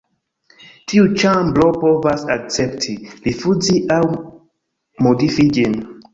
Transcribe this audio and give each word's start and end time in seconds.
Tiu 0.93 1.03
ĉambro 1.23 1.67
povas 1.83 2.23
akcepti, 2.37 2.97
rifuzi 3.29 3.77
aŭ 3.99 4.01
modifi 5.11 5.49
ĝin. 5.61 5.81